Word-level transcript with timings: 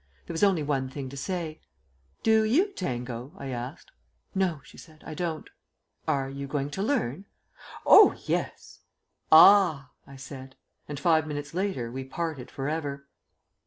There 0.25 0.33
was 0.33 0.41
only 0.43 0.63
one 0.63 0.89
thing 0.89 1.09
to 1.09 1.15
say. 1.15 1.61
"Do 2.23 2.41
you 2.41 2.71
tango?" 2.73 3.33
I 3.37 3.49
asked. 3.49 3.91
"No," 4.33 4.59
she 4.63 4.75
said, 4.75 5.03
"I 5.05 5.13
don't." 5.13 5.47
"Are 6.07 6.27
you 6.27 6.47
going 6.47 6.71
to 6.71 6.81
learn?" 6.81 7.25
"Oh, 7.85 8.17
yes!" 8.25 8.79
"Ah!" 9.31 9.91
I 10.07 10.15
said; 10.15 10.55
and 10.87 10.99
five 10.99 11.27
minutes 11.27 11.53
later 11.53 11.91
we 11.91 12.03
parted 12.03 12.49
for 12.49 12.67
ever. 12.67 13.05